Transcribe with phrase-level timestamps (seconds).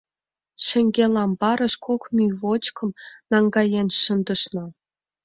[0.65, 2.89] Шеҥгел амбарыш кок мӱй вочкым
[3.31, 4.65] наҥгаен шындышна.